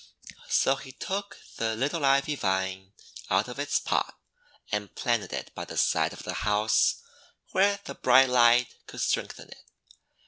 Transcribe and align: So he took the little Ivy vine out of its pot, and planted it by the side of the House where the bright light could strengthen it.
So 0.49 0.77
he 0.77 0.93
took 0.93 1.37
the 1.57 1.75
little 1.75 2.03
Ivy 2.03 2.33
vine 2.35 2.93
out 3.29 3.47
of 3.47 3.59
its 3.59 3.79
pot, 3.79 4.17
and 4.71 4.95
planted 4.95 5.31
it 5.31 5.53
by 5.53 5.63
the 5.63 5.77
side 5.77 6.11
of 6.11 6.23
the 6.23 6.33
House 6.41 7.03
where 7.51 7.79
the 7.83 7.93
bright 7.93 8.29
light 8.29 8.77
could 8.87 9.01
strengthen 9.01 9.49
it. 9.49 9.63